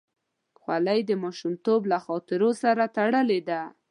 خولۍ 0.59 0.99
د 1.05 1.11
ماشومتوب 1.23 1.81
له 1.91 1.97
خاطرو 2.05 2.49
سره 2.61 2.83
تړلې 2.97 3.39
ده. 3.49 3.61